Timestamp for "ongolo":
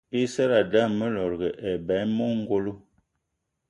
2.31-2.73